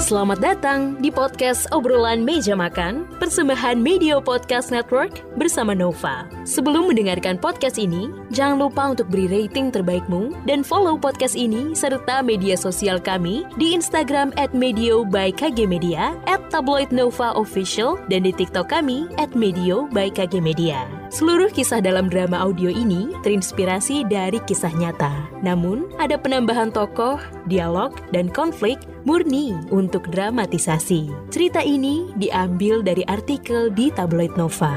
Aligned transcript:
Selamat 0.00 0.40
datang 0.40 0.96
di 1.04 1.12
podcast 1.12 1.68
obrolan 1.76 2.24
meja 2.24 2.56
makan 2.56 3.04
persembahan 3.20 3.76
Media 3.76 4.16
Podcast 4.16 4.72
Network 4.72 5.20
bersama 5.36 5.76
Nova. 5.76 6.24
Sebelum 6.48 6.88
mendengarkan 6.88 7.36
podcast 7.36 7.76
ini, 7.76 8.08
jangan 8.32 8.64
lupa 8.64 8.96
untuk 8.96 9.12
beri 9.12 9.28
rating 9.28 9.68
terbaikmu 9.68 10.32
dan 10.48 10.64
follow 10.64 10.96
podcast 10.96 11.36
ini 11.36 11.76
serta 11.76 12.24
media 12.24 12.56
sosial 12.56 12.96
kami 12.96 13.44
di 13.60 13.76
Instagram 13.76 14.32
at 14.40 14.56
Medio 14.56 15.04
by 15.04 15.28
KG 15.28 15.68
Media, 15.68 16.16
at 16.24 16.40
Tabloid 16.48 16.96
Nova 16.96 17.36
Official, 17.36 18.00
dan 18.08 18.24
di 18.24 18.32
TikTok 18.32 18.72
kami 18.72 19.04
at 19.20 19.36
Medio 19.36 19.84
by 19.92 20.08
KG 20.08 20.40
Media. 20.40 20.88
Seluruh 21.12 21.52
kisah 21.52 21.84
dalam 21.84 22.08
drama 22.08 22.40
audio 22.40 22.72
ini 22.72 23.12
terinspirasi 23.20 24.08
dari 24.08 24.40
kisah 24.48 24.72
nyata. 24.80 25.12
Namun, 25.44 25.92
ada 26.00 26.16
penambahan 26.16 26.72
tokoh, 26.72 27.20
dialog, 27.50 27.92
dan 28.16 28.32
konflik 28.32 28.80
murni 29.04 29.56
untuk 29.72 30.08
dramatisasi. 30.12 31.32
Cerita 31.32 31.64
ini 31.64 32.12
diambil 32.16 32.84
dari 32.84 33.04
artikel 33.08 33.72
di 33.72 33.88
tabloid 33.88 34.36
Nova. 34.36 34.74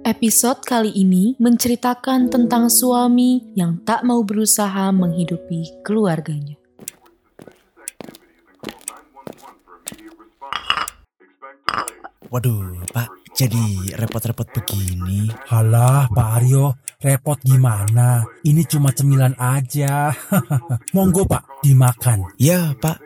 Episode 0.00 0.64
kali 0.64 0.90
ini 0.96 1.36
menceritakan 1.38 2.32
tentang 2.32 2.72
suami 2.72 3.52
yang 3.54 3.78
tak 3.84 4.02
mau 4.02 4.24
berusaha 4.24 4.90
menghidupi 4.90 5.84
keluarganya. 5.86 6.56
Waduh, 12.30 12.86
Pak, 12.94 13.10
jadi 13.34 13.90
repot-repot 13.98 14.46
begini. 14.54 15.34
Halah, 15.50 16.06
Pak 16.14 16.28
Aryo, 16.38 16.78
repot 17.00 17.40
gimana? 17.40 18.28
Ini 18.44 18.62
cuma 18.68 18.92
cemilan 18.92 19.32
aja. 19.40 20.12
Monggo, 20.94 21.24
Pak, 21.24 21.64
dimakan. 21.64 22.28
Ya, 22.36 22.76
Pak. 22.76 23.00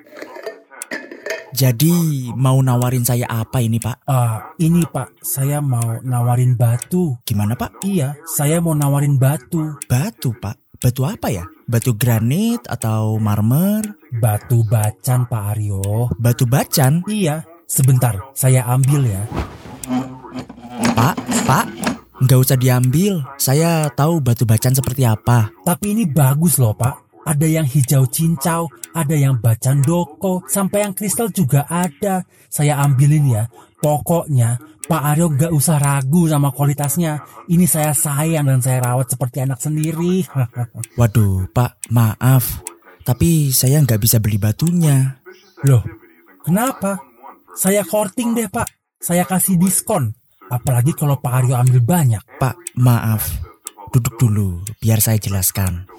Jadi 1.54 2.34
mau 2.34 2.58
nawarin 2.58 3.06
saya 3.06 3.30
apa 3.30 3.62
ini, 3.62 3.78
Pak? 3.78 4.10
Ah, 4.10 4.58
ini 4.58 4.82
Pak, 4.82 5.22
saya 5.22 5.62
mau 5.62 6.02
nawarin 6.02 6.58
batu. 6.58 7.14
Gimana, 7.22 7.54
Pak? 7.54 7.86
Iya, 7.86 8.18
saya 8.26 8.58
mau 8.58 8.74
nawarin 8.74 9.14
batu. 9.22 9.78
Batu, 9.86 10.34
Pak. 10.34 10.82
Batu 10.82 11.06
apa 11.06 11.30
ya? 11.30 11.46
Batu 11.70 11.94
granit 11.94 12.66
atau 12.66 13.22
marmer? 13.22 13.86
Batu 14.18 14.66
bacan, 14.66 15.30
Pak 15.30 15.42
Aryo. 15.54 16.10
Batu 16.18 16.42
bacan? 16.50 17.06
Iya, 17.06 17.46
sebentar, 17.70 18.34
saya 18.34 18.66
ambil 18.66 19.06
ya. 19.06 19.22
Pak, 20.98 21.14
Pak, 21.46 21.66
nggak 22.24 22.40
usah 22.40 22.56
diambil. 22.56 23.20
Saya 23.36 23.92
tahu 23.92 24.24
batu 24.24 24.48
bacan 24.48 24.72
seperti 24.72 25.04
apa. 25.04 25.52
Tapi 25.62 25.92
ini 25.92 26.04
bagus 26.08 26.56
loh, 26.56 26.72
Pak. 26.72 27.24
Ada 27.24 27.48
yang 27.48 27.64
hijau 27.64 28.04
cincau, 28.04 28.68
ada 28.92 29.16
yang 29.16 29.40
bacan 29.40 29.80
doko, 29.80 30.44
sampai 30.44 30.84
yang 30.84 30.92
kristal 30.92 31.32
juga 31.32 31.64
ada. 31.68 32.24
Saya 32.52 32.84
ambilin 32.84 33.32
ya. 33.32 33.48
Pokoknya 33.80 34.60
Pak 34.84 35.02
Aryo 35.16 35.32
gak 35.32 35.52
usah 35.52 35.80
ragu 35.80 36.28
sama 36.28 36.52
kualitasnya. 36.52 37.24
Ini 37.48 37.64
saya 37.64 37.96
sayang 37.96 38.44
dan 38.44 38.60
saya 38.60 38.84
rawat 38.84 39.08
seperti 39.08 39.40
anak 39.40 39.60
sendiri. 39.60 40.28
Waduh, 41.00 41.48
Pak, 41.52 41.88
maaf. 41.88 42.60
Tapi 43.04 43.52
saya 43.52 43.80
nggak 43.84 44.00
bisa 44.00 44.16
beli 44.20 44.40
batunya. 44.40 45.20
Loh, 45.64 45.84
kenapa? 46.44 47.00
Saya 47.56 47.84
korting 47.84 48.36
deh, 48.36 48.48
Pak. 48.48 48.68
Saya 49.00 49.28
kasih 49.28 49.60
diskon. 49.60 50.16
Apalagi 50.54 50.94
kalau 50.94 51.18
Pak 51.18 51.32
Aryo 51.42 51.58
ambil 51.58 51.82
banyak. 51.82 52.22
Pak, 52.38 52.78
maaf. 52.78 53.26
Duduk 53.90 54.14
dulu, 54.22 54.62
biar 54.78 55.02
saya 55.02 55.18
jelaskan. 55.18 55.90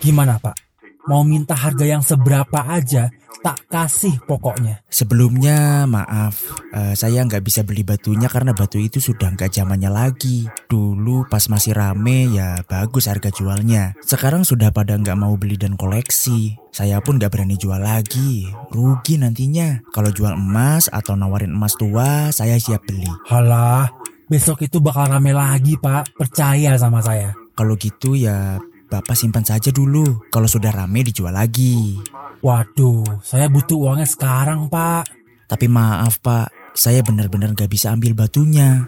Gimana, 0.00 0.40
Pak? 0.40 0.56
Mau 1.04 1.20
minta 1.20 1.52
harga 1.52 1.84
yang 1.84 2.00
seberapa 2.00 2.64
aja, 2.64 3.12
tak 3.44 3.68
kasih 3.68 4.16
pokoknya. 4.24 4.80
Sebelumnya, 4.88 5.84
maaf, 5.84 6.40
eh, 6.72 6.96
saya 6.96 7.20
nggak 7.28 7.44
bisa 7.44 7.60
beli 7.60 7.84
batunya 7.84 8.32
karena 8.32 8.56
batu 8.56 8.80
itu 8.80 9.04
sudah 9.04 9.36
nggak 9.36 9.52
zamannya 9.52 9.92
lagi. 9.92 10.48
Dulu 10.64 11.28
pas 11.28 11.44
masih 11.52 11.76
rame 11.76 12.32
ya 12.32 12.64
bagus 12.64 13.04
harga 13.04 13.28
jualnya. 13.28 13.92
Sekarang 14.00 14.48
sudah 14.48 14.72
pada 14.72 14.96
nggak 14.96 15.20
mau 15.20 15.36
beli 15.36 15.60
dan 15.60 15.76
koleksi. 15.76 16.56
Saya 16.72 17.04
pun 17.04 17.20
nggak 17.20 17.28
berani 17.28 17.60
jual 17.60 17.76
lagi. 17.76 18.48
Rugi 18.72 19.20
nantinya. 19.20 19.84
Kalau 19.92 20.08
jual 20.08 20.32
emas 20.32 20.88
atau 20.88 21.12
nawarin 21.12 21.52
emas 21.52 21.76
tua, 21.76 22.32
saya 22.32 22.56
siap 22.56 22.88
beli. 22.88 23.06
Halah, 23.28 23.92
besok 24.24 24.64
itu 24.64 24.80
bakal 24.80 25.12
rame 25.12 25.36
lagi, 25.36 25.76
Pak. 25.76 26.16
Percaya 26.16 26.80
sama 26.80 27.04
saya. 27.04 27.36
Kalau 27.54 27.78
gitu 27.78 28.18
ya 28.18 28.58
Bapak 28.94 29.18
simpan 29.18 29.42
saja 29.42 29.74
dulu. 29.74 30.22
Kalau 30.30 30.46
sudah 30.46 30.70
rame 30.70 31.02
dijual 31.02 31.34
lagi. 31.34 31.98
Waduh, 32.44 33.24
saya 33.24 33.48
butuh 33.48 33.88
uangnya 33.88 34.04
sekarang, 34.04 34.68
Pak. 34.68 35.08
Tapi 35.48 35.64
maaf 35.64 36.20
Pak, 36.20 36.76
saya 36.76 37.00
benar-benar 37.00 37.56
gak 37.56 37.72
bisa 37.72 37.88
ambil 37.96 38.12
batunya. 38.12 38.84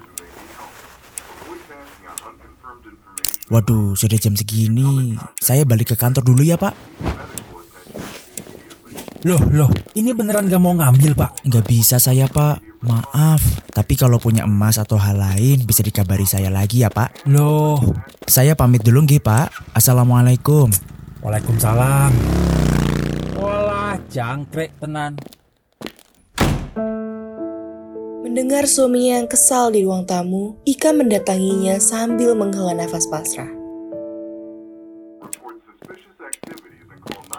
Waduh, 3.48 3.96
sudah 3.96 4.20
jam 4.20 4.36
segini. 4.36 5.16
Saya 5.40 5.64
balik 5.64 5.88
ke 5.88 5.96
kantor 5.96 6.28
dulu 6.28 6.44
ya 6.44 6.60
Pak. 6.60 6.76
Loh, 9.24 9.40
loh, 9.48 9.72
ini 9.96 10.12
beneran 10.12 10.52
gak 10.52 10.60
mau 10.60 10.76
ngambil, 10.76 11.16
Pak? 11.16 11.48
Gak 11.48 11.64
bisa 11.64 11.96
saya 11.96 12.28
Pak. 12.28 12.60
Maaf, 12.84 13.40
tapi 13.72 13.96
kalau 13.96 14.20
punya 14.20 14.44
emas 14.44 14.76
atau 14.76 15.00
hal 15.00 15.16
lain 15.16 15.64
bisa 15.64 15.80
dikabari 15.80 16.28
saya 16.28 16.52
lagi 16.52 16.84
ya 16.84 16.92
Pak. 16.92 17.24
Loh, 17.32 17.80
Saya 18.28 18.52
pamit 18.52 18.84
dulu 18.84 19.08
nggih 19.08 19.24
Pak. 19.24 19.72
Assalamualaikum. 19.72 20.68
Waalaikumsalam. 21.24 22.65
Jangkrik 24.16 24.72
tenan. 24.80 25.20
Mendengar 28.24 28.64
suaminya 28.64 29.20
yang 29.20 29.28
kesal 29.28 29.68
di 29.68 29.84
ruang 29.84 30.08
tamu, 30.08 30.56
Ika 30.64 30.96
mendatanginya 30.96 31.76
sambil 31.76 32.32
menghela 32.32 32.72
nafas 32.72 33.04
pasrah. 33.12 33.52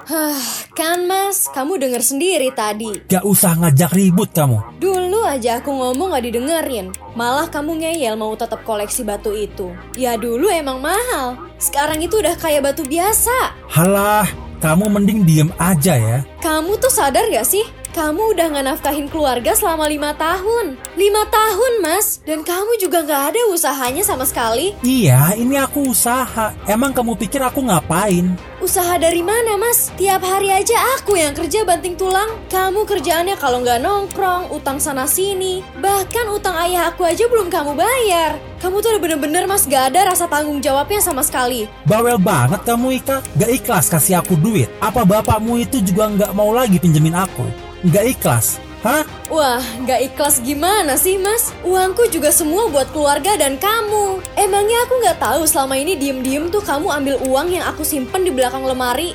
Hah, 0.05 0.37
kan 0.77 1.09
mas, 1.09 1.49
kamu 1.49 1.81
denger 1.81 2.05
sendiri 2.05 2.53
tadi. 2.53 3.09
Gak 3.09 3.25
usah 3.25 3.57
ngajak 3.57 3.97
ribut 3.97 4.29
kamu. 4.29 4.77
Dulu 4.77 5.25
aja 5.25 5.57
aku 5.57 5.73
ngomong 5.73 6.13
gak 6.13 6.29
didengerin. 6.29 6.93
Malah 7.17 7.49
kamu 7.49 7.81
ngeyel 7.81 8.13
mau 8.13 8.37
tetap 8.37 8.61
koleksi 8.61 9.01
batu 9.01 9.33
itu. 9.33 9.73
Ya 9.97 10.13
dulu 10.13 10.45
emang 10.53 10.77
mahal. 10.77 11.41
Sekarang 11.57 11.97
itu 12.05 12.21
udah 12.21 12.37
kayak 12.37 12.69
batu 12.69 12.85
biasa. 12.85 13.65
Halah, 13.67 14.46
kamu 14.57 14.89
mending 14.89 15.21
diem 15.23 15.49
aja 15.61 15.93
ya. 15.93 16.17
Kamu 16.41 16.77
tuh 16.81 16.89
sadar 16.89 17.29
gak 17.29 17.45
sih? 17.45 17.61
Kamu 17.97 18.37
udah 18.37 18.53
gak 18.53 18.65
nafkahin 18.69 19.09
keluarga 19.09 19.57
selama 19.57 19.89
lima 19.89 20.13
tahun. 20.13 20.77
Lima 20.93 21.25
tahun 21.33 21.81
mas. 21.81 22.21
Dan 22.21 22.45
kamu 22.45 22.77
juga 22.77 23.01
gak 23.01 23.33
ada 23.33 23.41
usahanya 23.49 24.05
sama 24.05 24.21
sekali. 24.21 24.77
Iya, 24.85 25.33
ini 25.33 25.57
aku 25.57 25.97
usaha. 25.97 26.53
Emang 26.69 26.93
kamu 26.93 27.17
pikir 27.17 27.41
aku 27.41 27.65
ngapain? 27.65 28.37
Usaha 28.61 29.01
dari 29.01 29.25
mana 29.25 29.57
mas? 29.57 29.89
Tiap 29.97 30.21
hari 30.21 30.53
aja 30.53 30.77
aku 30.93 31.17
yang 31.17 31.33
kerja 31.33 31.65
banting 31.65 31.97
tulang. 31.97 32.37
Kamu 32.53 32.85
kerjaannya 32.85 33.33
kalau 33.41 33.65
nggak 33.65 33.81
nongkrong, 33.81 34.53
utang 34.53 34.77
sana 34.77 35.09
sini. 35.09 35.65
Bahkan 35.81 36.37
utang 36.37 36.53
ayah 36.69 36.93
aku 36.93 37.01
aja 37.01 37.25
belum 37.25 37.49
kamu 37.49 37.73
bayar. 37.73 38.37
Kamu 38.61 38.77
tuh 38.77 38.93
udah 38.93 39.01
bener-bener 39.01 39.49
mas 39.49 39.65
gak 39.65 39.89
ada 39.89 40.13
rasa 40.13 40.29
tanggung 40.29 40.61
jawabnya 40.61 41.01
sama 41.01 41.25
sekali. 41.25 41.65
Bawel 41.89 42.21
banget 42.21 42.61
kamu 42.61 43.01
Ika. 43.01 43.25
Gak 43.41 43.51
ikhlas 43.57 43.89
kasih 43.89 44.21
aku 44.21 44.37
duit. 44.37 44.69
Apa 44.85 45.01
bapakmu 45.01 45.57
itu 45.65 45.81
juga 45.81 46.05
nggak 46.13 46.37
mau 46.37 46.53
lagi 46.53 46.77
pinjemin 46.77 47.17
aku? 47.17 47.66
Gak 47.85 48.17
ikhlas. 48.17 48.57
Hah? 48.81 49.05
Wah, 49.29 49.61
gak 49.85 50.01
ikhlas 50.13 50.41
gimana 50.41 50.97
sih 50.97 51.21
mas? 51.21 51.53
Uangku 51.61 52.09
juga 52.09 52.33
semua 52.33 52.69
buat 52.73 52.89
keluarga 52.89 53.37
dan 53.37 53.57
kamu. 53.61 54.21
Emangnya 54.33 54.81
aku 54.89 54.97
gak 55.05 55.21
tahu 55.21 55.45
selama 55.45 55.77
ini 55.77 55.93
diem-diem 55.93 56.49
tuh 56.49 56.61
kamu 56.65 56.89
ambil 56.89 57.15
uang 57.29 57.53
yang 57.53 57.65
aku 57.69 57.85
simpen 57.85 58.25
di 58.25 58.33
belakang 58.33 58.65
lemari? 58.65 59.13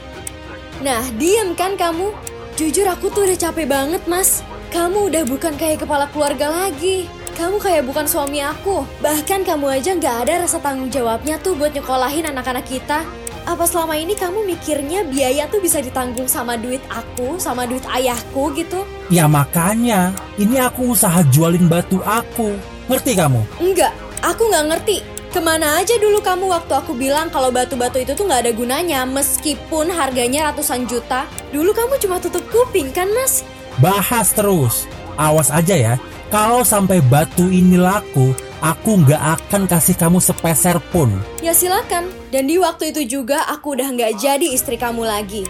Nah, 0.82 1.02
diem 1.18 1.58
kan 1.58 1.74
kamu? 1.74 2.14
Jujur 2.54 2.86
aku 2.86 3.10
tuh 3.10 3.26
udah 3.26 3.38
capek 3.38 3.66
banget 3.66 4.02
mas. 4.06 4.46
Kamu 4.70 5.10
udah 5.10 5.26
bukan 5.26 5.58
kayak 5.58 5.82
kepala 5.82 6.06
keluarga 6.10 6.50
lagi. 6.50 7.10
Kamu 7.32 7.58
kayak 7.58 7.88
bukan 7.88 8.06
suami 8.06 8.44
aku. 8.44 8.86
Bahkan 9.02 9.42
kamu 9.42 9.66
aja 9.80 9.96
gak 9.98 10.28
ada 10.28 10.46
rasa 10.46 10.62
tanggung 10.62 10.92
jawabnya 10.92 11.40
tuh 11.40 11.58
buat 11.58 11.74
nyekolahin 11.74 12.28
anak-anak 12.30 12.68
kita. 12.68 13.02
Apa 13.42 13.66
selama 13.66 13.98
ini 13.98 14.14
kamu 14.14 14.46
mikirnya 14.46 15.02
biaya 15.02 15.50
tuh 15.50 15.58
bisa 15.58 15.82
ditanggung 15.82 16.30
sama 16.30 16.54
duit 16.54 16.78
aku, 16.86 17.42
sama 17.42 17.66
duit 17.66 17.82
ayahku 17.90 18.54
gitu? 18.54 18.86
Ya 19.10 19.26
makanya, 19.26 20.14
ini 20.38 20.62
aku 20.62 20.94
usaha 20.94 21.26
jualin 21.26 21.66
batu 21.66 21.98
aku. 22.06 22.54
Ngerti 22.86 23.18
kamu? 23.18 23.42
Enggak, 23.58 23.90
aku 24.22 24.46
nggak 24.46 24.66
ngerti. 24.70 24.98
Ke 25.34 25.40
mana 25.42 25.80
aja 25.82 25.96
dulu 25.98 26.22
kamu 26.22 26.44
waktu 26.54 26.72
aku 26.76 26.94
bilang 26.94 27.32
kalau 27.34 27.50
batu-batu 27.50 27.98
itu 27.98 28.14
tuh 28.14 28.28
nggak 28.30 28.46
ada 28.46 28.52
gunanya 28.54 29.02
meskipun 29.08 29.90
harganya 29.90 30.52
ratusan 30.52 30.86
juta. 30.86 31.26
Dulu 31.50 31.74
kamu 31.74 31.98
cuma 31.98 32.22
tutup 32.22 32.46
kuping 32.46 32.94
kan 32.94 33.10
mas? 33.10 33.42
Bahas 33.82 34.30
terus. 34.36 34.86
Awas 35.18 35.50
aja 35.50 35.74
ya. 35.74 35.94
Kalau 36.30 36.62
sampai 36.62 37.02
batu 37.02 37.50
ini 37.50 37.74
laku, 37.74 38.36
aku 38.62 39.02
nggak 39.02 39.18
akan 39.18 39.66
kasih 39.66 39.98
kamu 39.98 40.22
sepeser 40.22 40.78
pun. 40.94 41.10
Ya 41.42 41.50
silakan. 41.50 42.08
Dan 42.30 42.48
di 42.48 42.56
waktu 42.56 42.94
itu 42.94 43.20
juga 43.20 43.44
aku 43.50 43.76
udah 43.76 43.90
nggak 43.92 44.22
jadi 44.22 44.46
istri 44.54 44.78
kamu 44.78 45.04
lagi. 45.04 45.44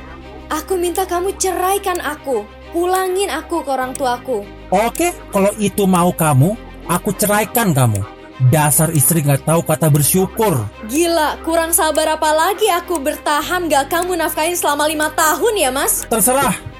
Aku 0.48 0.80
minta 0.80 1.04
kamu 1.04 1.36
ceraikan 1.36 2.00
aku. 2.00 2.48
Pulangin 2.72 3.28
aku 3.28 3.60
ke 3.60 3.70
orang 3.70 3.92
tuaku. 3.92 4.48
Oke, 4.72 5.12
kalau 5.28 5.52
itu 5.60 5.84
mau 5.84 6.08
kamu, 6.08 6.56
aku 6.88 7.12
ceraikan 7.12 7.76
kamu. 7.76 8.00
Dasar 8.48 8.90
istri 8.90 9.22
nggak 9.22 9.44
tahu 9.44 9.60
kata 9.62 9.92
bersyukur. 9.92 10.66
Gila, 10.88 11.38
kurang 11.44 11.76
sabar 11.76 12.16
apa 12.16 12.32
lagi 12.32 12.66
aku 12.72 12.98
bertahan 12.98 13.70
gak 13.70 13.92
kamu 13.92 14.18
nafkahin 14.18 14.56
selama 14.56 14.88
lima 14.88 15.12
tahun 15.14 15.54
ya 15.54 15.70
mas? 15.70 16.08
Terserah. 16.08 16.71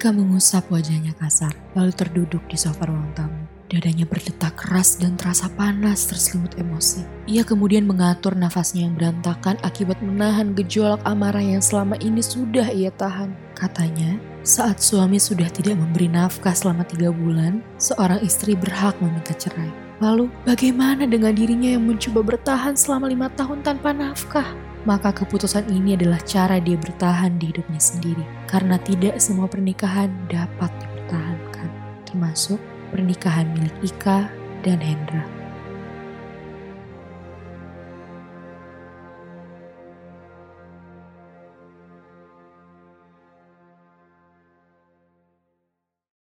Ika 0.00 0.16
mengusap 0.16 0.72
wajahnya 0.72 1.12
kasar, 1.12 1.52
lalu 1.76 1.92
terduduk 1.92 2.40
di 2.48 2.56
sofa 2.56 2.88
ruang 2.88 3.12
tamu. 3.12 3.36
Dadanya 3.68 4.08
berdetak 4.08 4.56
keras 4.56 4.96
dan 4.96 5.12
terasa 5.12 5.52
panas 5.52 6.08
terselimut 6.08 6.56
emosi. 6.56 7.04
Ia 7.28 7.44
kemudian 7.44 7.84
mengatur 7.84 8.32
nafasnya 8.32 8.88
yang 8.88 8.96
berantakan 8.96 9.60
akibat 9.60 10.00
menahan 10.00 10.56
gejolak 10.56 11.04
amarah 11.04 11.44
yang 11.44 11.60
selama 11.60 12.00
ini 12.00 12.24
sudah 12.24 12.72
ia 12.72 12.88
tahan. 12.96 13.36
Katanya, 13.52 14.16
saat 14.40 14.80
suami 14.80 15.20
sudah 15.20 15.52
tidak 15.52 15.76
memberi 15.76 16.08
nafkah 16.08 16.56
selama 16.56 16.88
tiga 16.88 17.12
bulan, 17.12 17.60
seorang 17.76 18.24
istri 18.24 18.56
berhak 18.56 18.96
meminta 19.04 19.36
cerai. 19.36 19.89
Lalu, 20.00 20.32
bagaimana 20.48 21.04
dengan 21.04 21.36
dirinya 21.36 21.76
yang 21.76 21.84
mencoba 21.84 22.24
bertahan 22.24 22.72
selama 22.72 23.12
lima 23.12 23.28
tahun 23.36 23.60
tanpa 23.60 23.92
nafkah? 23.92 24.48
Maka 24.88 25.12
keputusan 25.12 25.68
ini 25.68 25.92
adalah 25.92 26.16
cara 26.24 26.56
dia 26.56 26.80
bertahan 26.80 27.36
di 27.36 27.52
hidupnya 27.52 27.76
sendiri. 27.76 28.24
Karena 28.48 28.80
tidak 28.80 29.20
semua 29.20 29.44
pernikahan 29.44 30.08
dapat 30.32 30.72
dipertahankan. 30.80 31.68
Termasuk 32.08 32.56
pernikahan 32.88 33.52
milik 33.52 33.76
Ika 33.84 34.32
dan 34.64 34.80
Hendra. 34.80 35.39